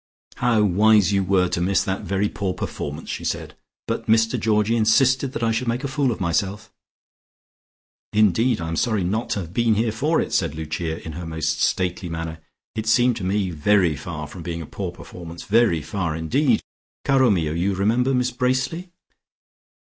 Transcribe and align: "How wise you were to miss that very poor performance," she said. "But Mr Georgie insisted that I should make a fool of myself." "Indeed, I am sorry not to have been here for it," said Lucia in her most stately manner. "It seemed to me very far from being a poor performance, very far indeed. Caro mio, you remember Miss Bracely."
"How 0.37 0.63
wise 0.63 1.13
you 1.13 1.23
were 1.23 1.47
to 1.49 1.61
miss 1.61 1.83
that 1.83 2.01
very 2.01 2.27
poor 2.27 2.55
performance," 2.55 3.07
she 3.07 3.23
said. 3.23 3.55
"But 3.85 4.07
Mr 4.07 4.39
Georgie 4.39 4.75
insisted 4.75 5.31
that 5.33 5.43
I 5.43 5.51
should 5.51 5.67
make 5.67 5.83
a 5.83 5.87
fool 5.87 6.11
of 6.11 6.19
myself." 6.19 6.71
"Indeed, 8.11 8.59
I 8.59 8.67
am 8.69 8.77
sorry 8.77 9.03
not 9.03 9.29
to 9.29 9.41
have 9.41 9.53
been 9.53 9.75
here 9.75 9.91
for 9.91 10.19
it," 10.19 10.33
said 10.33 10.55
Lucia 10.55 11.05
in 11.05 11.11
her 11.11 11.27
most 11.27 11.61
stately 11.61 12.09
manner. 12.09 12.39
"It 12.73 12.87
seemed 12.87 13.15
to 13.17 13.23
me 13.23 13.51
very 13.51 13.95
far 13.95 14.25
from 14.25 14.41
being 14.41 14.63
a 14.63 14.65
poor 14.65 14.91
performance, 14.91 15.43
very 15.43 15.83
far 15.83 16.15
indeed. 16.15 16.61
Caro 17.05 17.29
mio, 17.29 17.51
you 17.53 17.75
remember 17.75 18.11
Miss 18.15 18.31
Bracely." 18.31 18.89